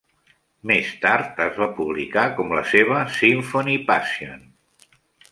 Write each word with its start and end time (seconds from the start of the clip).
Més 0.69 0.87
tard, 1.01 1.35
es 1.43 1.59
va 1.63 1.67
publicar 1.79 2.23
com 2.39 2.55
la 2.59 2.63
seva 2.71 3.01
"Symphonie-Passion". 3.19 4.41